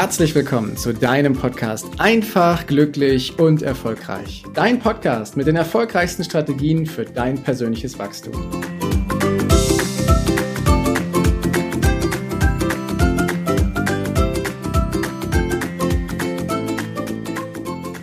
herzlich 0.00 0.34
willkommen 0.34 0.78
zu 0.78 0.94
deinem 0.94 1.34
Podcast 1.34 1.86
Einfach, 1.98 2.66
glücklich 2.66 3.38
und 3.38 3.60
erfolgreich. 3.60 4.42
Dein 4.54 4.78
Podcast 4.78 5.36
mit 5.36 5.46
den 5.46 5.56
erfolgreichsten 5.56 6.24
Strategien 6.24 6.86
für 6.86 7.04
dein 7.04 7.42
persönliches 7.42 7.98
Wachstum. 7.98 8.32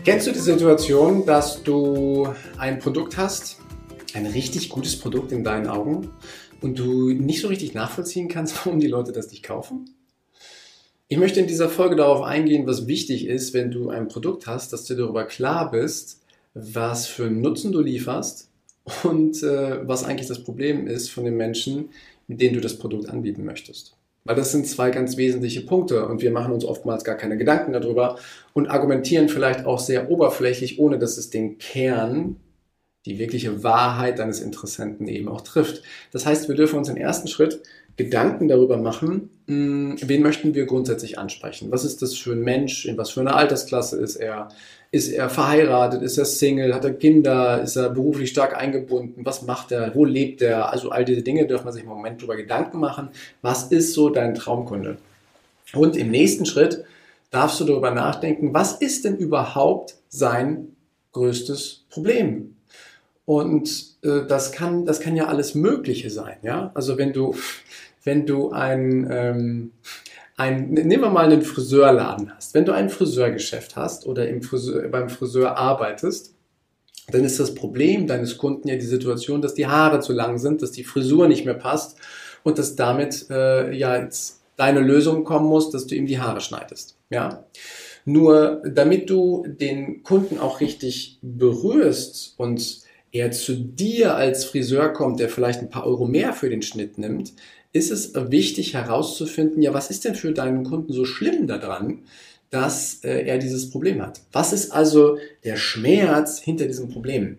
Kennst 0.05 0.27
du 0.27 0.31
die 0.33 0.37
Situation, 0.37 1.25
dass 1.25 1.63
du 1.63 2.31
ein 2.59 2.77
Produkt 2.77 3.17
hast, 3.17 3.57
ein 4.13 4.27
richtig 4.27 4.69
gutes 4.69 4.99
Produkt 4.99 5.31
in 5.31 5.43
deinen 5.43 5.65
Augen, 5.65 6.11
und 6.61 6.77
du 6.77 7.09
nicht 7.09 7.41
so 7.41 7.47
richtig 7.47 7.73
nachvollziehen 7.73 8.27
kannst, 8.27 8.55
warum 8.65 8.79
die 8.79 8.87
Leute 8.87 9.11
das 9.11 9.31
nicht 9.31 9.41
kaufen? 9.41 9.96
Ich 11.09 11.17
möchte 11.17 11.39
in 11.39 11.47
dieser 11.47 11.69
Folge 11.69 11.95
darauf 11.95 12.21
eingehen, 12.21 12.67
was 12.67 12.85
wichtig 12.85 13.27
ist, 13.27 13.53
wenn 13.53 13.71
du 13.71 13.89
ein 13.89 14.09
Produkt 14.09 14.45
hast, 14.45 14.73
dass 14.73 14.83
du 14.83 14.93
darüber 14.93 15.23
klar 15.23 15.71
bist, 15.71 16.21
was 16.53 17.07
für 17.07 17.27
einen 17.27 17.39
Nutzen 17.39 17.71
du 17.71 17.79
lieferst 17.79 18.49
und 19.03 19.41
äh, 19.41 19.87
was 19.87 20.03
eigentlich 20.03 20.27
das 20.27 20.43
Problem 20.43 20.85
ist 20.85 21.09
von 21.09 21.23
den 21.23 21.37
Menschen, 21.37 21.89
mit 22.27 22.41
denen 22.41 22.55
du 22.55 22.61
das 22.61 22.77
Produkt 22.77 23.07
anbieten 23.09 23.45
möchtest. 23.45 23.95
Weil 24.25 24.35
das 24.35 24.51
sind 24.51 24.67
zwei 24.67 24.89
ganz 24.89 25.15
wesentliche 25.15 25.61
Punkte 25.61 26.05
und 26.05 26.21
wir 26.21 26.31
machen 26.31 26.51
uns 26.51 26.65
oftmals 26.65 27.05
gar 27.05 27.15
keine 27.15 27.37
Gedanken 27.37 27.71
darüber 27.71 28.17
und 28.51 28.67
argumentieren 28.67 29.29
vielleicht 29.29 29.65
auch 29.65 29.79
sehr 29.79 30.11
oberflächlich, 30.11 30.77
ohne 30.77 30.99
dass 30.99 31.17
es 31.17 31.29
den 31.29 31.57
Kern, 31.57 32.35
die 33.07 33.19
wirkliche 33.19 33.63
Wahrheit 33.63 34.19
deines 34.19 34.41
Interessenten 34.41 35.07
eben 35.07 35.27
auch 35.29 35.41
trifft. 35.41 35.81
Das 36.11 36.25
heißt, 36.25 36.47
wir 36.47 36.55
dürfen 36.55 36.77
uns 36.77 36.89
im 36.89 36.97
ersten 36.97 37.27
Schritt 37.27 37.61
Gedanken 37.97 38.47
darüber 38.47 38.77
machen, 38.77 39.31
hm, 39.47 39.95
wen 40.01 40.21
möchten 40.21 40.53
wir 40.53 40.67
grundsätzlich 40.67 41.17
ansprechen? 41.17 41.71
Was 41.71 41.83
ist 41.83 42.03
das 42.03 42.13
für 42.13 42.33
ein 42.33 42.41
Mensch? 42.41 42.85
In 42.85 42.95
was 42.95 43.09
für 43.09 43.21
einer 43.21 43.35
Altersklasse 43.35 43.97
ist 43.99 44.17
er? 44.17 44.49
Ist 44.91 45.09
er 45.09 45.29
verheiratet? 45.29 46.03
Ist 46.03 46.19
er 46.19 46.25
Single? 46.25 46.75
Hat 46.75 46.85
er 46.85 46.93
Kinder? 46.93 47.61
Ist 47.61 47.75
er 47.75 47.89
beruflich 47.89 48.29
stark 48.29 48.55
eingebunden? 48.55 49.25
Was 49.25 49.41
macht 49.41 49.71
er? 49.71 49.95
Wo 49.95 50.05
lebt 50.05 50.43
er? 50.43 50.71
Also 50.71 50.91
all 50.91 51.05
diese 51.05 51.23
Dinge 51.23 51.47
dürfen 51.47 51.65
man 51.65 51.73
sich 51.73 51.83
im 51.83 51.89
Moment 51.89 52.21
darüber 52.21 52.35
Gedanken 52.35 52.79
machen. 52.79 53.09
Was 53.41 53.71
ist 53.71 53.93
so 53.93 54.09
dein 54.09 54.35
Traumkunde? 54.35 54.97
Und 55.73 55.97
im 55.97 56.11
nächsten 56.11 56.45
Schritt 56.45 56.85
darfst 57.31 57.59
du 57.59 57.65
darüber 57.65 57.91
nachdenken, 57.91 58.53
was 58.53 58.73
ist 58.73 59.05
denn 59.05 59.17
überhaupt 59.17 59.95
sein 60.07 60.75
größtes 61.13 61.85
Problem? 61.89 62.56
Und 63.27 63.97
äh, 64.03 64.25
das, 64.27 64.51
kann, 64.51 64.85
das 64.85 65.01
kann 65.01 65.15
ja 65.15 65.27
alles 65.27 65.53
Mögliche 65.53 66.09
sein. 66.09 66.37
Ja? 66.41 66.71
Also 66.73 66.97
wenn 66.97 67.13
du 67.13 67.35
wenn 68.07 68.25
du 68.25 68.51
ein, 68.51 69.07
ähm, 69.11 69.71
ein, 70.37 70.69
nehmen 70.69 71.03
wir 71.03 71.09
mal 71.09 71.25
einen 71.25 71.41
Friseurladen 71.41 72.33
hast, 72.33 72.53
wenn 72.53 72.63
du 72.63 72.71
ein 72.71 72.89
Friseurgeschäft 72.89 73.75
hast 73.75 74.07
oder 74.07 74.29
im 74.29 74.41
Friseur, 74.41 74.87
beim 74.87 75.09
Friseur 75.09 75.57
arbeitest, 75.57 76.33
dann 77.11 77.25
ist 77.25 77.39
das 77.39 77.53
Problem 77.53 78.07
deines 78.07 78.37
Kunden 78.37 78.69
ja 78.69 78.75
die 78.75 78.85
Situation, 78.85 79.41
dass 79.41 79.53
die 79.53 79.67
Haare 79.67 79.99
zu 79.99 80.13
lang 80.13 80.37
sind, 80.37 80.61
dass 80.61 80.71
die 80.71 80.85
Frisur 80.85 81.27
nicht 81.27 81.45
mehr 81.45 81.53
passt 81.53 81.97
und 82.43 82.57
dass 82.57 82.77
damit 82.77 83.27
äh, 83.29 83.73
ja 83.73 83.97
jetzt 83.97 84.41
deine 84.55 84.79
Lösung 84.79 85.25
kommen 85.25 85.47
muss, 85.47 85.69
dass 85.69 85.85
du 85.85 85.95
ihm 85.95 86.07
die 86.07 86.19
Haare 86.19 86.39
schneidest. 86.39 86.97
Ja. 87.09 87.45
Nur 88.05 88.63
damit 88.65 89.09
du 89.09 89.45
den 89.45 90.01
Kunden 90.03 90.39
auch 90.39 90.61
richtig 90.61 91.19
berührst 91.21 92.35
und 92.37 92.86
er 93.17 93.31
zu 93.31 93.55
dir 93.55 94.15
als 94.15 94.45
Friseur 94.45 94.89
kommt, 94.89 95.19
der 95.19 95.29
vielleicht 95.29 95.61
ein 95.61 95.69
paar 95.69 95.85
Euro 95.85 96.05
mehr 96.05 96.33
für 96.33 96.49
den 96.49 96.61
Schnitt 96.61 96.97
nimmt, 96.97 97.33
ist 97.73 97.91
es 97.91 98.13
wichtig 98.15 98.73
herauszufinden, 98.73 99.61
ja, 99.61 99.73
was 99.73 99.89
ist 99.89 100.05
denn 100.05 100.15
für 100.15 100.31
deinen 100.31 100.63
Kunden 100.63 100.93
so 100.93 101.05
schlimm 101.05 101.47
daran, 101.47 101.99
dass 102.49 103.03
äh, 103.03 103.25
er 103.25 103.37
dieses 103.37 103.69
Problem 103.69 104.01
hat? 104.01 104.21
Was 104.31 104.53
ist 104.53 104.71
also 104.71 105.17
der 105.43 105.57
Schmerz 105.57 106.39
hinter 106.39 106.65
diesem 106.65 106.89
Problem? 106.89 107.37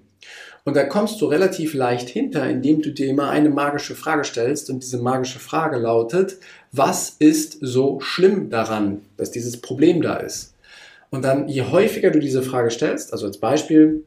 Und 0.64 0.76
da 0.76 0.84
kommst 0.84 1.20
du 1.20 1.26
relativ 1.26 1.72
leicht 1.72 2.10
hinter, 2.10 2.48
indem 2.48 2.82
du 2.82 2.92
dir 2.92 3.08
immer 3.08 3.30
eine 3.30 3.48
magische 3.48 3.94
Frage 3.94 4.24
stellst 4.24 4.68
und 4.68 4.82
diese 4.82 4.98
magische 4.98 5.38
Frage 5.38 5.78
lautet, 5.78 6.36
was 6.72 7.16
ist 7.18 7.56
so 7.62 8.00
schlimm 8.00 8.50
daran, 8.50 9.00
dass 9.16 9.30
dieses 9.30 9.62
Problem 9.62 10.02
da 10.02 10.16
ist? 10.16 10.54
Und 11.10 11.24
dann, 11.24 11.48
je 11.48 11.62
häufiger 11.62 12.10
du 12.10 12.20
diese 12.20 12.42
Frage 12.42 12.70
stellst, 12.70 13.14
also 13.14 13.26
als 13.26 13.38
Beispiel, 13.38 14.04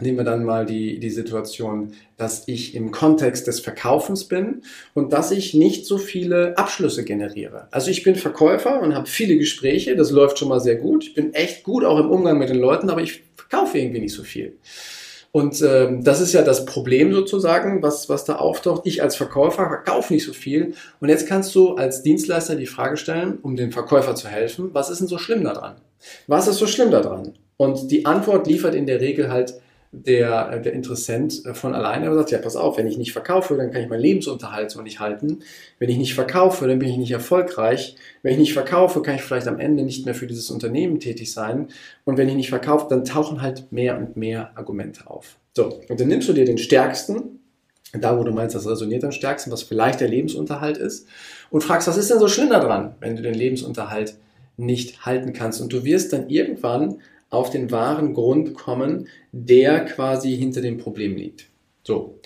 nehmen 0.00 0.18
wir 0.18 0.24
dann 0.24 0.44
mal 0.44 0.64
die, 0.64 1.00
die 1.00 1.10
Situation, 1.10 1.92
dass 2.16 2.46
ich 2.46 2.76
im 2.76 2.92
Kontext 2.92 3.48
des 3.48 3.58
Verkaufens 3.58 4.26
bin 4.26 4.62
und 4.94 5.12
dass 5.12 5.32
ich 5.32 5.54
nicht 5.54 5.86
so 5.86 5.98
viele 5.98 6.56
Abschlüsse 6.56 7.04
generiere. 7.04 7.66
Also 7.72 7.90
ich 7.90 8.04
bin 8.04 8.14
Verkäufer 8.14 8.80
und 8.80 8.94
habe 8.94 9.08
viele 9.08 9.36
Gespräche, 9.36 9.96
das 9.96 10.12
läuft 10.12 10.38
schon 10.38 10.48
mal 10.48 10.60
sehr 10.60 10.76
gut. 10.76 11.04
Ich 11.04 11.14
bin 11.14 11.34
echt 11.34 11.64
gut 11.64 11.84
auch 11.84 11.98
im 11.98 12.10
Umgang 12.10 12.38
mit 12.38 12.48
den 12.48 12.60
Leuten, 12.60 12.90
aber 12.90 13.02
ich 13.02 13.24
verkaufe 13.34 13.78
irgendwie 13.78 13.98
nicht 13.98 14.14
so 14.14 14.22
viel. 14.22 14.56
Und 15.32 15.60
ähm, 15.62 16.04
das 16.04 16.20
ist 16.20 16.32
ja 16.32 16.42
das 16.42 16.64
Problem 16.64 17.12
sozusagen, 17.12 17.82
was, 17.82 18.08
was 18.08 18.24
da 18.24 18.36
auftaucht. 18.36 18.82
Ich 18.84 19.02
als 19.02 19.16
Verkäufer 19.16 19.66
verkaufe 19.66 20.12
nicht 20.12 20.24
so 20.24 20.32
viel. 20.32 20.74
Und 21.00 21.08
jetzt 21.08 21.26
kannst 21.26 21.54
du 21.56 21.74
als 21.74 22.02
Dienstleister 22.02 22.54
die 22.54 22.66
Frage 22.66 22.96
stellen, 22.96 23.38
um 23.42 23.56
dem 23.56 23.72
Verkäufer 23.72 24.14
zu 24.14 24.28
helfen, 24.28 24.70
was 24.72 24.90
ist 24.90 25.00
denn 25.00 25.08
so 25.08 25.18
schlimm 25.18 25.42
daran? 25.42 25.76
Was 26.28 26.46
ist 26.46 26.58
so 26.58 26.68
schlimm 26.68 26.92
daran? 26.92 27.34
Und 27.56 27.90
die 27.90 28.06
Antwort 28.06 28.46
liefert 28.46 28.76
in 28.76 28.86
der 28.86 29.00
Regel 29.00 29.30
halt 29.30 29.54
der, 29.90 30.58
der 30.58 30.74
Interessent 30.74 31.42
von 31.54 31.74
alleine 31.74 32.14
sagt, 32.14 32.30
ja, 32.30 32.38
pass 32.38 32.56
auf, 32.56 32.76
wenn 32.76 32.86
ich 32.86 32.98
nicht 32.98 33.12
verkaufe, 33.12 33.56
dann 33.56 33.70
kann 33.70 33.82
ich 33.82 33.88
meinen 33.88 34.02
Lebensunterhalt 34.02 34.70
so 34.70 34.82
nicht 34.82 35.00
halten. 35.00 35.40
Wenn 35.78 35.88
ich 35.88 35.96
nicht 35.96 36.14
verkaufe, 36.14 36.68
dann 36.68 36.78
bin 36.78 36.90
ich 36.90 36.98
nicht 36.98 37.10
erfolgreich. 37.10 37.96
Wenn 38.22 38.32
ich 38.32 38.38
nicht 38.38 38.52
verkaufe, 38.52 39.00
kann 39.00 39.14
ich 39.14 39.22
vielleicht 39.22 39.48
am 39.48 39.58
Ende 39.58 39.84
nicht 39.84 40.04
mehr 40.04 40.14
für 40.14 40.26
dieses 40.26 40.50
Unternehmen 40.50 41.00
tätig 41.00 41.32
sein. 41.32 41.68
Und 42.04 42.18
wenn 42.18 42.28
ich 42.28 42.34
nicht 42.34 42.50
verkaufe, 42.50 42.86
dann 42.90 43.04
tauchen 43.04 43.40
halt 43.40 43.72
mehr 43.72 43.96
und 43.96 44.16
mehr 44.16 44.52
Argumente 44.56 45.08
auf. 45.08 45.36
So, 45.56 45.80
und 45.88 45.98
dann 45.98 46.08
nimmst 46.08 46.28
du 46.28 46.34
dir 46.34 46.44
den 46.44 46.58
stärksten, 46.58 47.40
da 47.92 48.18
wo 48.18 48.24
du 48.24 48.32
meinst, 48.32 48.54
das 48.54 48.68
resoniert 48.68 49.04
am 49.04 49.12
stärksten, 49.12 49.50
was 49.50 49.62
vielleicht 49.62 50.00
der 50.00 50.08
Lebensunterhalt 50.08 50.76
ist, 50.76 51.08
und 51.50 51.64
fragst, 51.64 51.88
was 51.88 51.96
ist 51.96 52.10
denn 52.10 52.18
so 52.18 52.28
schlimm 52.28 52.50
daran, 52.50 52.94
wenn 53.00 53.16
du 53.16 53.22
den 53.22 53.34
Lebensunterhalt 53.34 54.16
nicht 54.58 55.06
halten 55.06 55.32
kannst? 55.32 55.62
Und 55.62 55.72
du 55.72 55.84
wirst 55.84 56.12
dann 56.12 56.28
irgendwann 56.28 56.98
auf 57.30 57.50
den 57.50 57.70
wahren 57.70 58.14
Grund 58.14 58.54
kommen, 58.54 59.08
der 59.32 59.84
quasi 59.84 60.36
hinter 60.36 60.60
dem 60.60 60.78
Problem 60.78 61.16
liegt. 61.16 61.46
So. 61.84 62.18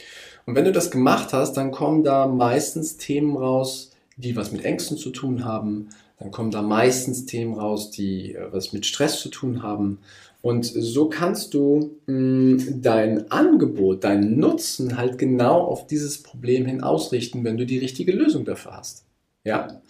Und 0.46 0.56
wenn 0.56 0.64
du 0.64 0.72
das 0.72 0.90
gemacht 0.90 1.32
hast, 1.32 1.54
dann 1.56 1.70
kommen 1.70 2.04
da 2.04 2.26
meistens 2.26 2.96
Themen 2.96 3.36
raus, 3.36 3.92
die 4.16 4.36
was 4.36 4.52
mit 4.52 4.64
Ängsten 4.64 4.96
zu 4.96 5.10
tun 5.10 5.44
haben. 5.44 5.88
Dann 6.18 6.30
kommen 6.30 6.50
da 6.50 6.62
meistens 6.62 7.26
Themen 7.26 7.54
raus, 7.54 7.90
die 7.90 8.34
äh, 8.34 8.52
was 8.52 8.72
mit 8.72 8.86
Stress 8.86 9.20
zu 9.20 9.28
tun 9.28 9.62
haben. 9.62 9.98
Und 10.40 10.64
so 10.64 11.08
kannst 11.08 11.54
du 11.54 11.96
mh, 12.06 12.14
mm, 12.14 12.82
dein 12.82 13.30
Angebot, 13.30 14.04
deinen 14.04 14.38
Nutzen 14.38 14.96
halt 14.96 15.18
genau 15.18 15.60
auf 15.60 15.86
dieses 15.86 16.22
Problem 16.22 16.66
hin 16.66 16.82
ausrichten, 16.82 17.44
wenn 17.44 17.56
du 17.56 17.64
die 17.64 17.78
richtige 17.78 18.12
Lösung 18.12 18.44
dafür 18.44 18.76
hast. 18.76 19.04
Ja. 19.44 19.80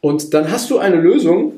Und 0.00 0.34
dann 0.34 0.50
hast 0.50 0.70
du 0.70 0.78
eine 0.78 0.96
Lösung, 0.96 1.52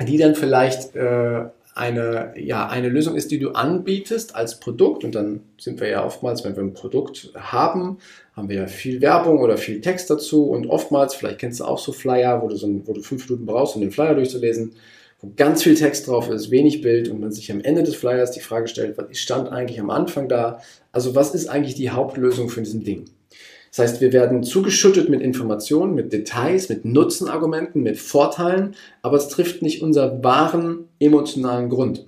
die 0.00 0.16
dann 0.16 0.34
vielleicht 0.34 0.94
äh, 0.96 1.44
eine, 1.74 2.34
ja, 2.36 2.68
eine 2.68 2.88
Lösung 2.88 3.16
ist, 3.16 3.30
die 3.30 3.38
du 3.38 3.50
anbietest 3.50 4.36
als 4.36 4.60
Produkt. 4.60 5.04
Und 5.04 5.14
dann 5.14 5.40
sind 5.58 5.80
wir 5.80 5.88
ja 5.88 6.04
oftmals, 6.04 6.44
wenn 6.44 6.54
wir 6.54 6.62
ein 6.62 6.74
Produkt 6.74 7.32
haben, 7.34 7.98
haben 8.34 8.48
wir 8.48 8.56
ja 8.56 8.66
viel 8.66 9.00
Werbung 9.00 9.40
oder 9.40 9.56
viel 9.56 9.80
Text 9.80 10.10
dazu. 10.10 10.50
Und 10.50 10.66
oftmals, 10.66 11.14
vielleicht 11.14 11.38
kennst 11.38 11.60
du 11.60 11.64
auch 11.64 11.78
so 11.78 11.92
Flyer, 11.92 12.42
wo 12.42 12.48
du, 12.48 12.56
so 12.56 12.68
wo 12.84 12.92
du 12.92 13.02
fünf 13.02 13.28
Minuten 13.28 13.46
brauchst, 13.46 13.74
um 13.74 13.80
den 13.80 13.90
Flyer 13.90 14.14
durchzulesen, 14.14 14.74
wo 15.20 15.32
ganz 15.36 15.62
viel 15.62 15.74
Text 15.74 16.08
drauf 16.08 16.28
ist, 16.28 16.50
wenig 16.50 16.82
Bild 16.82 17.08
und 17.08 17.20
man 17.20 17.32
sich 17.32 17.50
am 17.50 17.60
Ende 17.60 17.82
des 17.82 17.94
Flyers 17.94 18.32
die 18.32 18.40
Frage 18.40 18.68
stellt, 18.68 18.98
was 18.98 19.16
stand 19.18 19.48
eigentlich 19.48 19.80
am 19.80 19.90
Anfang 19.90 20.28
da? 20.28 20.60
Also 20.90 21.14
was 21.14 21.34
ist 21.34 21.48
eigentlich 21.48 21.74
die 21.74 21.90
Hauptlösung 21.90 22.48
für 22.48 22.60
diesen 22.60 22.84
Ding? 22.84 23.06
Das 23.72 23.78
heißt, 23.78 24.00
wir 24.02 24.12
werden 24.12 24.42
zugeschüttet 24.42 25.08
mit 25.08 25.22
Informationen, 25.22 25.94
mit 25.94 26.12
Details, 26.12 26.68
mit 26.68 26.84
Nutzenargumenten, 26.84 27.82
mit 27.82 27.98
Vorteilen, 27.98 28.74
aber 29.00 29.16
es 29.16 29.28
trifft 29.28 29.62
nicht 29.62 29.82
unseren 29.82 30.22
wahren 30.22 30.88
emotionalen 31.00 31.70
Grund. 31.70 32.04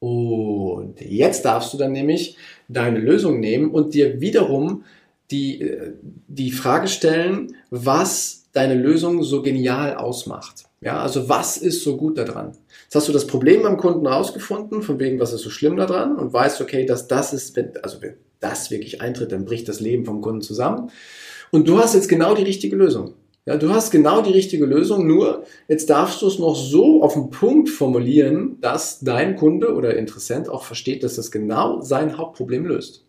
Und 0.00 1.00
jetzt 1.00 1.46
darfst 1.46 1.72
du 1.72 1.78
dann 1.78 1.92
nämlich 1.92 2.36
deine 2.68 2.98
Lösung 2.98 3.40
nehmen 3.40 3.70
und 3.70 3.94
dir 3.94 4.20
wiederum 4.20 4.84
die, 5.30 5.62
äh, 5.62 5.92
die 6.28 6.50
Frage 6.50 6.88
stellen, 6.88 7.56
was 7.70 8.44
deine 8.52 8.74
Lösung 8.74 9.22
so 9.22 9.40
genial 9.40 9.94
ausmacht. 9.94 10.64
Ja, 10.82 11.00
also 11.00 11.30
was 11.30 11.56
ist 11.56 11.84
so 11.84 11.96
gut 11.96 12.18
daran? 12.18 12.52
Jetzt 12.82 12.96
hast 12.96 13.08
du 13.08 13.12
das 13.12 13.26
Problem 13.26 13.62
beim 13.62 13.78
Kunden 13.78 14.06
rausgefunden, 14.06 14.82
von 14.82 14.98
wegen, 14.98 15.20
was 15.20 15.32
ist 15.32 15.42
so 15.42 15.48
schlimm 15.48 15.76
daran 15.76 16.18
und 16.18 16.34
weißt, 16.34 16.60
okay, 16.60 16.84
dass 16.84 17.08
das 17.08 17.32
ist, 17.32 17.58
also 17.82 17.98
das 18.42 18.70
wirklich 18.70 19.00
eintritt, 19.00 19.32
dann 19.32 19.44
bricht 19.44 19.68
das 19.68 19.80
Leben 19.80 20.04
vom 20.04 20.20
Kunden 20.20 20.42
zusammen. 20.42 20.90
Und 21.50 21.68
du 21.68 21.78
hast 21.78 21.94
jetzt 21.94 22.08
genau 22.08 22.34
die 22.34 22.42
richtige 22.42 22.76
Lösung. 22.76 23.14
Ja, 23.44 23.56
du 23.56 23.70
hast 23.70 23.90
genau 23.90 24.22
die 24.22 24.30
richtige 24.30 24.66
Lösung, 24.66 25.06
nur 25.06 25.44
jetzt 25.66 25.90
darfst 25.90 26.22
du 26.22 26.28
es 26.28 26.38
noch 26.38 26.54
so 26.54 27.02
auf 27.02 27.14
den 27.14 27.30
Punkt 27.30 27.68
formulieren, 27.70 28.58
dass 28.60 29.00
dein 29.00 29.34
Kunde 29.34 29.74
oder 29.74 29.96
Interessent 29.96 30.48
auch 30.48 30.62
versteht, 30.62 31.02
dass 31.02 31.16
das 31.16 31.32
genau 31.32 31.80
sein 31.80 32.16
Hauptproblem 32.18 32.66
löst. 32.66 33.04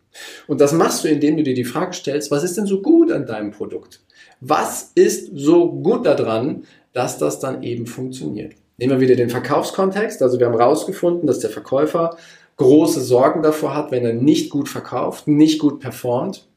Und 0.48 0.60
das 0.60 0.74
machst 0.74 1.04
du, 1.04 1.08
indem 1.08 1.38
du 1.38 1.44
dir 1.44 1.54
die 1.54 1.64
Frage 1.64 1.94
stellst, 1.94 2.32
was 2.32 2.44
ist 2.44 2.58
denn 2.58 2.66
so 2.66 2.82
gut 2.82 3.12
an 3.12 3.28
deinem 3.28 3.52
Produkt? 3.52 4.02
Was 4.42 4.92
ist 4.96 5.30
so 5.36 5.72
gut 5.72 6.06
daran, 6.06 6.64
dass 6.94 7.18
das 7.18 7.40
dann 7.40 7.64
eben 7.64 7.88
funktioniert. 7.88 8.54
Nehmen 8.78 8.94
wir 8.94 9.00
wieder 9.00 9.16
den 9.16 9.30
Verkaufskontext. 9.30 10.22
Also 10.22 10.40
wir 10.40 10.48
haben 10.48 10.58
herausgefunden, 10.58 11.28
dass 11.28 11.40
der 11.40 11.50
Verkäufer 11.50 12.18
große 12.58 13.02
Sorgen 13.02 13.42
davor 13.42 13.76
hat, 13.76 13.92
wenn 13.92 14.06
er 14.06 14.14
nicht 14.14 14.50
gut 14.50 14.70
verkauft, 14.70 15.28
nicht 15.28 15.60
gut 15.60 15.80
performt, 15.80 16.48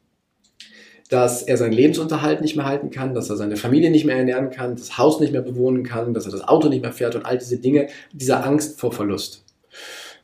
dass 1.09 1.41
er 1.41 1.57
seinen 1.57 1.73
Lebensunterhalt 1.73 2.41
nicht 2.41 2.55
mehr 2.55 2.65
halten 2.65 2.89
kann, 2.89 3.13
dass 3.13 3.29
er 3.29 3.37
seine 3.37 3.55
Familie 3.55 3.89
nicht 3.89 4.05
mehr 4.05 4.17
ernähren 4.17 4.49
kann, 4.49 4.75
das 4.75 4.97
Haus 4.97 5.19
nicht 5.19 5.31
mehr 5.31 5.41
bewohnen 5.41 5.83
kann, 5.83 6.13
dass 6.13 6.25
er 6.25 6.31
das 6.31 6.47
Auto 6.47 6.67
nicht 6.67 6.81
mehr 6.81 6.91
fährt 6.91 7.15
und 7.15 7.25
all 7.25 7.37
diese 7.37 7.57
Dinge, 7.57 7.87
diese 8.11 8.43
Angst 8.43 8.79
vor 8.79 8.91
Verlust. 8.91 9.43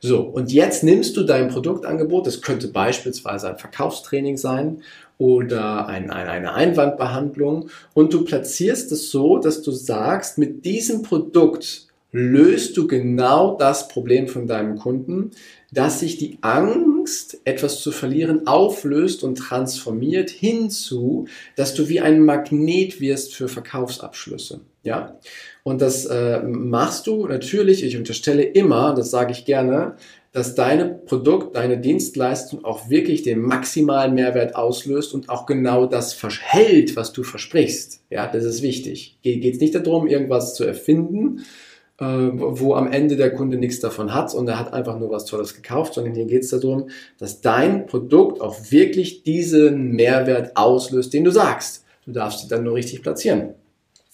So, 0.00 0.20
und 0.20 0.52
jetzt 0.52 0.84
nimmst 0.84 1.16
du 1.16 1.22
dein 1.22 1.48
Produktangebot, 1.48 2.26
das 2.26 2.42
könnte 2.42 2.68
beispielsweise 2.68 3.48
ein 3.48 3.56
Verkaufstraining 3.56 4.36
sein 4.36 4.82
oder 5.16 5.86
ein, 5.86 6.10
ein, 6.10 6.28
eine 6.28 6.52
Einwandbehandlung 6.52 7.70
und 7.94 8.12
du 8.12 8.24
platzierst 8.24 8.92
es 8.92 9.10
so, 9.10 9.38
dass 9.38 9.62
du 9.62 9.70
sagst, 9.70 10.36
mit 10.36 10.66
diesem 10.66 11.00
Produkt 11.00 11.86
löst 12.12 12.76
du 12.76 12.86
genau 12.86 13.56
das 13.56 13.88
Problem 13.88 14.28
von 14.28 14.46
deinem 14.46 14.76
Kunden, 14.76 15.30
dass 15.74 16.00
sich 16.00 16.18
die 16.18 16.38
Angst, 16.40 17.40
etwas 17.44 17.80
zu 17.80 17.90
verlieren, 17.90 18.46
auflöst 18.46 19.24
und 19.24 19.36
transformiert 19.36 20.30
hinzu, 20.30 21.26
dass 21.56 21.74
du 21.74 21.88
wie 21.88 22.00
ein 22.00 22.20
Magnet 22.20 23.00
wirst 23.00 23.34
für 23.34 23.48
Verkaufsabschlüsse. 23.48 24.60
Ja? 24.84 25.18
Und 25.64 25.82
das 25.82 26.06
äh, 26.06 26.42
machst 26.42 27.06
du 27.06 27.26
natürlich, 27.26 27.82
ich 27.82 27.96
unterstelle 27.96 28.44
immer, 28.44 28.94
das 28.94 29.10
sage 29.10 29.32
ich 29.32 29.44
gerne, 29.44 29.96
dass 30.30 30.54
deine 30.54 30.86
Produkt, 30.86 31.56
deine 31.56 31.78
Dienstleistung 31.78 32.64
auch 32.64 32.88
wirklich 32.88 33.22
den 33.22 33.40
maximalen 33.40 34.14
Mehrwert 34.14 34.56
auslöst 34.56 35.14
und 35.14 35.28
auch 35.28 35.46
genau 35.46 35.86
das 35.86 36.12
verhält, 36.12 36.96
was 36.96 37.12
du 37.12 37.22
versprichst. 37.22 38.00
Ja, 38.10 38.26
das 38.26 38.44
ist 38.44 38.62
wichtig. 38.62 39.18
Geht 39.22 39.44
es 39.44 39.60
nicht 39.60 39.74
darum, 39.74 40.06
irgendwas 40.06 40.54
zu 40.54 40.64
erfinden, 40.64 41.44
äh, 41.98 42.04
wo 42.04 42.74
am 42.74 42.90
Ende 42.90 43.16
der 43.16 43.34
Kunde 43.34 43.56
nichts 43.56 43.80
davon 43.80 44.14
hat 44.14 44.34
und 44.34 44.48
er 44.48 44.58
hat 44.58 44.72
einfach 44.72 44.98
nur 44.98 45.10
was 45.10 45.26
Tolles 45.26 45.54
gekauft, 45.54 45.94
sondern 45.94 46.14
hier 46.14 46.26
geht 46.26 46.42
es 46.42 46.50
darum, 46.50 46.88
dass 47.18 47.40
dein 47.40 47.86
Produkt 47.86 48.40
auch 48.40 48.56
wirklich 48.70 49.22
diesen 49.22 49.92
Mehrwert 49.92 50.56
auslöst, 50.56 51.12
den 51.12 51.24
du 51.24 51.30
sagst. 51.30 51.84
Du 52.04 52.12
darfst 52.12 52.40
sie 52.40 52.48
dann 52.48 52.64
nur 52.64 52.74
richtig 52.74 53.02
platzieren. 53.02 53.54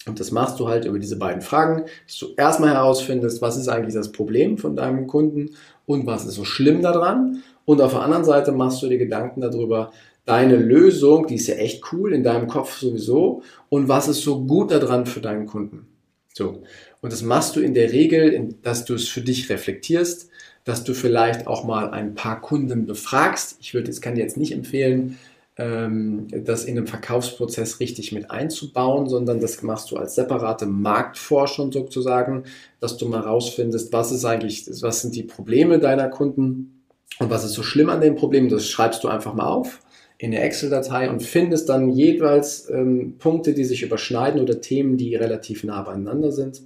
Und 0.07 0.19
das 0.19 0.31
machst 0.31 0.59
du 0.59 0.67
halt 0.67 0.85
über 0.85 0.97
diese 0.97 1.17
beiden 1.17 1.41
Fragen, 1.41 1.85
dass 2.07 2.17
du 2.17 2.27
erstmal 2.35 2.73
herausfindest, 2.73 3.41
was 3.41 3.57
ist 3.57 3.67
eigentlich 3.67 3.93
das 3.93 4.11
Problem 4.11 4.57
von 4.57 4.75
deinem 4.75 5.05
Kunden 5.05 5.51
und 5.85 6.07
was 6.07 6.25
ist 6.25 6.35
so 6.35 6.43
schlimm 6.43 6.81
daran. 6.81 7.43
Und 7.65 7.81
auf 7.81 7.91
der 7.91 8.01
anderen 8.01 8.23
Seite 8.23 8.51
machst 8.51 8.81
du 8.81 8.87
dir 8.87 8.97
Gedanken 8.97 9.41
darüber, 9.41 9.91
deine 10.25 10.55
Lösung, 10.55 11.27
die 11.27 11.35
ist 11.35 11.47
ja 11.47 11.55
echt 11.55 11.83
cool 11.91 12.13
in 12.13 12.23
deinem 12.23 12.47
Kopf 12.47 12.79
sowieso, 12.79 13.43
und 13.69 13.87
was 13.87 14.07
ist 14.07 14.21
so 14.21 14.43
gut 14.43 14.71
daran 14.71 15.05
für 15.05 15.19
deinen 15.19 15.45
Kunden. 15.45 15.90
So. 16.33 16.63
Und 17.01 17.11
das 17.11 17.23
machst 17.23 17.55
du 17.55 17.59
in 17.59 17.73
der 17.73 17.91
Regel, 17.91 18.55
dass 18.61 18.85
du 18.85 18.93
es 18.93 19.07
für 19.07 19.21
dich 19.21 19.49
reflektierst, 19.49 20.29
dass 20.63 20.83
du 20.83 20.93
vielleicht 20.93 21.47
auch 21.47 21.63
mal 21.63 21.89
ein 21.89 22.13
paar 22.15 22.39
Kunden 22.41 22.85
befragst. 22.85 23.57
Ich 23.59 23.73
würde, 23.73 23.87
das 23.87 24.01
kann 24.01 24.15
dir 24.15 24.21
jetzt 24.21 24.37
nicht 24.37 24.51
empfehlen, 24.51 25.17
ähm, 25.57 26.27
das 26.45 26.65
in 26.65 26.77
einem 26.77 26.87
Verkaufsprozess 26.87 27.79
richtig 27.79 28.11
mit 28.11 28.29
einzubauen, 28.29 29.09
sondern 29.09 29.41
das 29.41 29.61
machst 29.63 29.91
du 29.91 29.97
als 29.97 30.15
separate 30.15 30.65
Marktforschung 30.65 31.71
sozusagen, 31.71 32.43
dass 32.79 32.97
du 32.97 33.07
mal 33.07 33.21
rausfindest, 33.21 33.91
was 33.91 34.11
ist 34.11 34.25
eigentlich, 34.25 34.67
was 34.81 35.01
sind 35.01 35.15
die 35.15 35.23
Probleme 35.23 35.79
deiner 35.79 36.09
Kunden 36.09 36.83
und 37.19 37.29
was 37.29 37.43
ist 37.43 37.53
so 37.53 37.63
schlimm 37.63 37.89
an 37.89 38.01
den 38.01 38.15
Problemen. 38.15 38.49
Das 38.49 38.69
schreibst 38.69 39.03
du 39.03 39.07
einfach 39.07 39.33
mal 39.33 39.47
auf 39.47 39.79
in 40.21 40.29
der 40.29 40.43
Excel-Datei 40.43 41.09
und 41.09 41.23
findest 41.23 41.67
dann 41.67 41.89
jeweils 41.89 42.69
ähm, 42.69 43.15
Punkte, 43.17 43.55
die 43.55 43.63
sich 43.63 43.81
überschneiden 43.81 44.39
oder 44.39 44.61
Themen, 44.61 44.95
die 44.95 45.15
relativ 45.15 45.63
nah 45.63 45.81
beieinander 45.81 46.31
sind. 46.31 46.61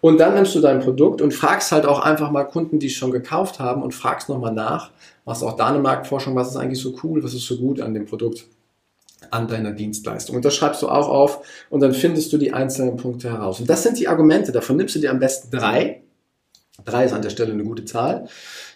Und 0.00 0.18
dann 0.18 0.34
nimmst 0.34 0.56
du 0.56 0.60
dein 0.60 0.80
Produkt 0.80 1.22
und 1.22 1.32
fragst 1.32 1.70
halt 1.70 1.86
auch 1.86 2.00
einfach 2.00 2.32
mal 2.32 2.42
Kunden, 2.42 2.80
die 2.80 2.88
es 2.88 2.94
schon 2.94 3.12
gekauft 3.12 3.60
haben 3.60 3.84
und 3.84 3.94
fragst 3.94 4.28
nochmal 4.28 4.52
nach, 4.52 4.90
machst 5.24 5.44
auch 5.44 5.54
da 5.54 5.68
eine 5.68 5.78
Marktforschung, 5.78 6.34
was 6.34 6.48
ist 6.48 6.56
eigentlich 6.56 6.80
so 6.80 6.96
cool, 7.04 7.22
was 7.22 7.32
ist 7.32 7.46
so 7.46 7.58
gut 7.58 7.80
an 7.80 7.94
dem 7.94 8.06
Produkt, 8.06 8.44
an 9.30 9.46
deiner 9.46 9.70
Dienstleistung. 9.70 10.34
Und 10.34 10.44
das 10.44 10.56
schreibst 10.56 10.82
du 10.82 10.88
auch 10.88 11.08
auf 11.08 11.46
und 11.70 11.78
dann 11.78 11.92
findest 11.92 12.32
du 12.32 12.38
die 12.38 12.52
einzelnen 12.52 12.96
Punkte 12.96 13.30
heraus. 13.30 13.60
Und 13.60 13.70
das 13.70 13.84
sind 13.84 14.00
die 14.00 14.08
Argumente, 14.08 14.50
davon 14.50 14.78
nimmst 14.78 14.96
du 14.96 14.98
dir 14.98 15.12
am 15.12 15.20
besten 15.20 15.56
drei. 15.56 16.02
Drei 16.84 17.04
ist 17.04 17.12
an 17.12 17.22
der 17.22 17.30
Stelle 17.30 17.52
eine 17.52 17.64
gute 17.64 17.84
Zahl 17.84 18.28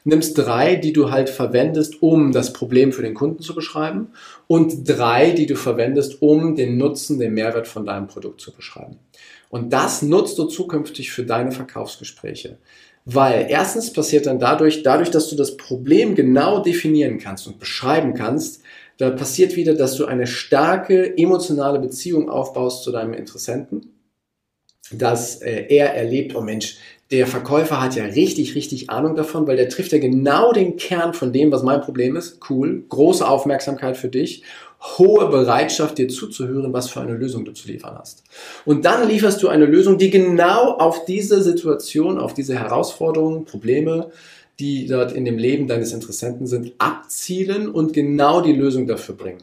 nimmst 0.04 0.38
drei, 0.38 0.76
die 0.76 0.92
du 0.92 1.10
halt 1.10 1.28
verwendest, 1.28 2.02
um 2.02 2.32
das 2.32 2.52
Problem 2.52 2.92
für 2.92 3.02
den 3.02 3.14
Kunden 3.14 3.42
zu 3.42 3.54
beschreiben 3.54 4.08
und 4.46 4.88
drei, 4.88 5.30
die 5.30 5.46
du 5.46 5.56
verwendest, 5.56 6.22
um 6.22 6.56
den 6.56 6.76
Nutzen, 6.76 7.18
den 7.18 7.34
Mehrwert 7.34 7.68
von 7.68 7.84
deinem 7.84 8.06
Produkt 8.06 8.40
zu 8.40 8.52
beschreiben. 8.52 8.98
Und 9.50 9.72
das 9.72 10.02
nutzt 10.02 10.38
du 10.38 10.44
zukünftig 10.44 11.10
für 11.10 11.24
deine 11.24 11.52
Verkaufsgespräche. 11.52 12.58
Weil 13.04 13.46
erstens 13.48 13.92
passiert 13.92 14.26
dann 14.26 14.38
dadurch, 14.38 14.82
dadurch, 14.82 15.10
dass 15.10 15.28
du 15.28 15.36
das 15.36 15.56
Problem 15.56 16.14
genau 16.14 16.62
definieren 16.62 17.18
kannst 17.18 17.46
und 17.46 17.58
beschreiben 17.58 18.14
kannst, 18.14 18.62
da 18.98 19.10
passiert 19.10 19.56
wieder, 19.56 19.74
dass 19.74 19.96
du 19.96 20.04
eine 20.04 20.26
starke 20.26 21.16
emotionale 21.16 21.78
Beziehung 21.78 22.28
aufbaust 22.28 22.84
zu 22.84 22.92
deinem 22.92 23.14
Interessenten, 23.14 23.94
dass 24.92 25.40
äh, 25.40 25.66
er 25.68 25.94
erlebt, 25.94 26.36
oh 26.36 26.42
Mensch, 26.42 26.76
der 27.10 27.26
Verkäufer 27.26 27.80
hat 27.82 27.96
ja 27.96 28.04
richtig, 28.04 28.54
richtig 28.54 28.88
Ahnung 28.88 29.16
davon, 29.16 29.46
weil 29.46 29.56
der 29.56 29.68
trifft 29.68 29.92
ja 29.92 29.98
genau 29.98 30.52
den 30.52 30.76
Kern 30.76 31.12
von 31.12 31.32
dem, 31.32 31.50
was 31.50 31.62
mein 31.62 31.80
Problem 31.80 32.14
ist. 32.14 32.38
Cool, 32.48 32.84
große 32.88 33.26
Aufmerksamkeit 33.26 33.96
für 33.96 34.08
dich, 34.08 34.44
hohe 34.80 35.28
Bereitschaft, 35.28 35.98
dir 35.98 36.08
zuzuhören, 36.08 36.72
was 36.72 36.88
für 36.88 37.00
eine 37.00 37.14
Lösung 37.14 37.44
du 37.44 37.52
zu 37.52 37.66
liefern 37.66 37.98
hast. 37.98 38.22
Und 38.64 38.84
dann 38.84 39.08
lieferst 39.08 39.42
du 39.42 39.48
eine 39.48 39.66
Lösung, 39.66 39.98
die 39.98 40.10
genau 40.10 40.72
auf 40.74 41.04
diese 41.04 41.42
Situation, 41.42 42.18
auf 42.18 42.32
diese 42.32 42.58
Herausforderungen, 42.58 43.44
Probleme, 43.44 44.10
die 44.60 44.86
dort 44.86 45.12
in 45.12 45.24
dem 45.24 45.38
Leben 45.38 45.66
deines 45.66 45.92
Interessenten 45.92 46.46
sind, 46.46 46.72
abzielen 46.78 47.68
und 47.68 47.92
genau 47.92 48.40
die 48.40 48.52
Lösung 48.52 48.86
dafür 48.86 49.16
bringen. 49.16 49.42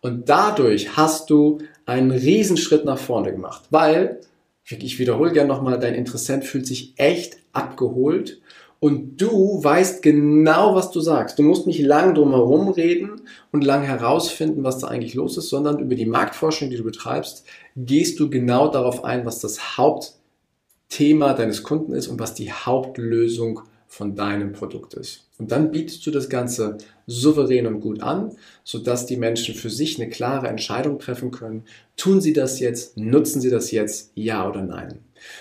Und 0.00 0.28
dadurch 0.28 0.96
hast 0.96 1.30
du 1.30 1.58
einen 1.86 2.10
Riesenschritt 2.10 2.84
nach 2.84 2.98
vorne 2.98 3.30
gemacht, 3.30 3.62
weil 3.70 4.20
ich 4.70 4.98
wiederhole 4.98 5.32
gerne 5.32 5.48
nochmal, 5.48 5.78
dein 5.78 5.94
Interessent 5.94 6.44
fühlt 6.44 6.66
sich 6.66 6.94
echt 6.96 7.38
abgeholt 7.52 8.40
und 8.80 9.20
du 9.20 9.62
weißt 9.62 10.02
genau, 10.02 10.74
was 10.74 10.90
du 10.92 11.00
sagst. 11.00 11.38
Du 11.38 11.42
musst 11.42 11.66
nicht 11.66 11.80
lang 11.80 12.14
drum 12.14 12.30
herum 12.30 12.68
reden 12.68 13.22
und 13.50 13.64
lang 13.64 13.82
herausfinden, 13.82 14.62
was 14.62 14.78
da 14.78 14.88
eigentlich 14.88 15.14
los 15.14 15.36
ist, 15.36 15.48
sondern 15.48 15.80
über 15.80 15.96
die 15.96 16.06
Marktforschung, 16.06 16.70
die 16.70 16.76
du 16.76 16.84
betreibst, 16.84 17.44
gehst 17.76 18.20
du 18.20 18.30
genau 18.30 18.68
darauf 18.68 19.04
ein, 19.04 19.26
was 19.26 19.40
das 19.40 19.76
Hauptthema 19.76 21.34
deines 21.34 21.64
Kunden 21.64 21.92
ist 21.92 22.06
und 22.06 22.20
was 22.20 22.34
die 22.34 22.52
Hauptlösung 22.52 23.62
von 23.88 24.14
deinem 24.14 24.52
Produkt 24.52 24.94
ist. 24.94 25.27
Und 25.38 25.52
dann 25.52 25.70
bietest 25.70 26.04
du 26.04 26.10
das 26.10 26.28
Ganze 26.28 26.78
souverän 27.06 27.66
und 27.66 27.80
gut 27.80 28.02
an, 28.02 28.32
sodass 28.64 29.06
die 29.06 29.16
Menschen 29.16 29.54
für 29.54 29.70
sich 29.70 30.00
eine 30.00 30.10
klare 30.10 30.48
Entscheidung 30.48 30.98
treffen 30.98 31.30
können. 31.30 31.64
Tun 31.96 32.20
sie 32.20 32.32
das 32.32 32.58
jetzt? 32.58 32.96
Nutzen 32.96 33.40
sie 33.40 33.50
das 33.50 33.70
jetzt? 33.70 34.10
Ja 34.14 34.48
oder 34.48 34.62
nein? 34.62 34.98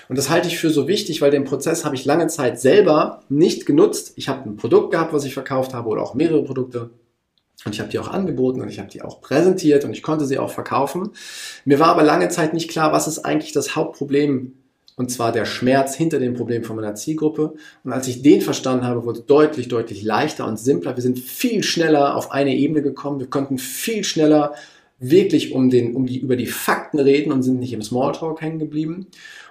Und 0.07 0.17
das 0.17 0.29
halte 0.29 0.47
ich 0.47 0.59
für 0.59 0.69
so 0.69 0.87
wichtig, 0.87 1.21
weil 1.21 1.31
den 1.31 1.43
Prozess 1.45 1.83
habe 1.83 1.95
ich 1.95 2.05
lange 2.05 2.27
Zeit 2.27 2.59
selber 2.59 3.23
nicht 3.29 3.65
genutzt. 3.65 4.13
Ich 4.15 4.29
habe 4.29 4.47
ein 4.47 4.55
Produkt 4.55 4.91
gehabt, 4.91 5.13
was 5.13 5.25
ich 5.25 5.33
verkauft 5.33 5.73
habe 5.73 5.89
oder 5.89 6.03
auch 6.03 6.13
mehrere 6.13 6.43
Produkte. 6.43 6.91
Und 7.65 7.73
ich 7.73 7.79
habe 7.79 7.89
die 7.89 7.99
auch 7.99 8.07
angeboten 8.07 8.61
und 8.61 8.69
ich 8.69 8.79
habe 8.79 8.89
die 8.89 9.01
auch 9.01 9.19
präsentiert 9.19 9.83
und 9.83 9.91
ich 9.91 10.03
konnte 10.03 10.25
sie 10.25 10.37
auch 10.37 10.51
verkaufen. 10.51 11.09
Mir 11.65 11.79
war 11.79 11.87
aber 11.87 12.03
lange 12.03 12.29
Zeit 12.29 12.53
nicht 12.53 12.69
klar, 12.69 12.93
was 12.93 13.07
ist 13.07 13.19
eigentlich 13.19 13.51
das 13.51 13.75
Hauptproblem 13.75 14.53
und 14.97 15.11
zwar 15.11 15.31
der 15.31 15.45
Schmerz 15.45 15.95
hinter 15.95 16.19
dem 16.19 16.33
Problem 16.33 16.63
von 16.63 16.75
meiner 16.75 16.95
Zielgruppe. 16.95 17.53
Und 17.83 17.93
als 17.93 18.07
ich 18.07 18.23
den 18.23 18.41
verstanden 18.41 18.83
habe, 18.83 19.05
wurde 19.05 19.19
es 19.19 19.25
deutlich, 19.27 19.67
deutlich 19.67 20.01
leichter 20.01 20.47
und 20.47 20.57
simpler. 20.57 20.95
Wir 20.95 21.03
sind 21.03 21.19
viel 21.19 21.61
schneller 21.61 22.15
auf 22.15 22.31
eine 22.31 22.55
Ebene 22.55 22.81
gekommen. 22.81 23.19
Wir 23.19 23.29
konnten 23.29 23.59
viel 23.59 24.03
schneller 24.03 24.55
wirklich 24.99 25.51
um, 25.53 25.69
den, 25.69 25.95
um 25.95 26.05
die, 26.05 26.19
über 26.19 26.35
die 26.35 26.47
Fakten 26.47 26.99
reden 26.99 27.31
und 27.31 27.43
sind 27.43 27.59
nicht 27.59 27.73
im 27.73 27.81
Smalltalk 27.81 28.41
hängen 28.41 28.59
geblieben. 28.59 29.07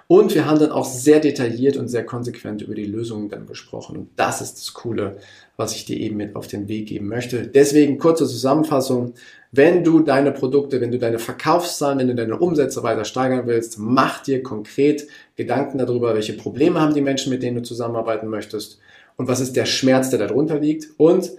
Und 0.07 0.33
wir 0.35 0.45
haben 0.45 0.59
dann 0.59 0.71
auch 0.71 0.85
sehr 0.85 1.19
detailliert 1.19 1.75
und 1.75 1.89
sehr 1.89 2.05
konsequent 2.05 2.61
über 2.61 2.75
die 2.75 2.85
Lösungen 2.85 3.27
dann 3.29 3.45
gesprochen. 3.45 3.97
Und 3.97 4.09
das 4.15 4.39
ist 4.39 4.55
das 4.55 4.73
Coole, 4.73 5.17
was 5.57 5.75
ich 5.75 5.83
dir 5.83 5.97
eben 5.97 6.15
mit 6.15 6.35
auf 6.35 6.47
den 6.47 6.69
Weg 6.69 6.87
geben 6.87 7.07
möchte. 7.07 7.47
Deswegen 7.47 7.97
kurze 7.97 8.25
Zusammenfassung. 8.25 9.13
Wenn 9.51 9.83
du 9.83 9.99
deine 9.99 10.31
Produkte, 10.31 10.79
wenn 10.79 10.91
du 10.91 10.99
deine 10.99 11.19
Verkaufszahlen, 11.19 11.99
wenn 11.99 12.07
du 12.07 12.15
deine 12.15 12.37
Umsätze 12.37 12.83
weiter 12.83 13.03
steigern 13.03 13.47
willst, 13.47 13.79
mach 13.79 14.23
dir 14.23 14.43
konkret 14.43 15.07
Gedanken 15.35 15.77
darüber, 15.77 16.13
welche 16.13 16.33
Probleme 16.33 16.79
haben 16.79 16.93
die 16.93 17.01
Menschen, 17.01 17.31
mit 17.31 17.43
denen 17.43 17.57
du 17.57 17.63
zusammenarbeiten 17.63 18.27
möchtest 18.27 18.79
und 19.17 19.27
was 19.27 19.39
ist 19.41 19.55
der 19.55 19.65
Schmerz, 19.65 20.09
der 20.09 20.19
darunter 20.19 20.59
liegt 20.59 20.87
und 20.97 21.31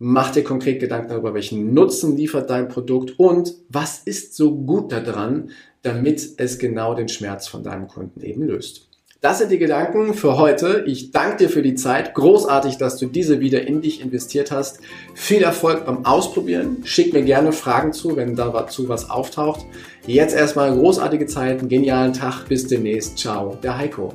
mach 0.00 0.32
dir 0.32 0.42
konkret 0.42 0.80
Gedanken 0.80 1.10
darüber, 1.10 1.34
welchen 1.34 1.72
Nutzen 1.72 2.16
liefert 2.16 2.50
dein 2.50 2.68
Produkt 2.68 3.18
und 3.18 3.54
was 3.68 4.00
ist 4.00 4.34
so 4.34 4.56
gut 4.56 4.90
daran, 4.90 5.50
damit 5.82 6.26
es 6.38 6.58
genau 6.58 6.94
den 6.94 7.08
Schmerz 7.08 7.46
von 7.46 7.62
deinem 7.62 7.86
Kunden 7.86 8.20
eben 8.22 8.42
löst. 8.42 8.88
Das 9.20 9.38
sind 9.38 9.52
die 9.52 9.58
Gedanken 9.58 10.14
für 10.14 10.38
heute. 10.38 10.84
Ich 10.86 11.10
danke 11.10 11.36
dir 11.36 11.48
für 11.50 11.60
die 11.60 11.74
Zeit. 11.74 12.14
Großartig, 12.14 12.78
dass 12.78 12.96
du 12.96 13.04
diese 13.04 13.40
wieder 13.40 13.66
in 13.66 13.82
dich 13.82 14.00
investiert 14.00 14.50
hast. 14.50 14.80
Viel 15.14 15.42
Erfolg 15.42 15.84
beim 15.84 16.06
Ausprobieren. 16.06 16.78
Schick 16.84 17.12
mir 17.12 17.22
gerne 17.22 17.52
Fragen 17.52 17.92
zu, 17.92 18.16
wenn 18.16 18.34
dazu 18.34 18.88
was 18.88 19.10
auftaucht. 19.10 19.66
Jetzt 20.06 20.34
erstmal 20.34 20.74
großartige 20.74 21.26
Zeit, 21.26 21.60
einen 21.60 21.68
genialen 21.68 22.14
Tag. 22.14 22.46
Bis 22.48 22.66
demnächst. 22.66 23.18
Ciao, 23.18 23.58
der 23.62 23.76
Heiko. 23.76 24.14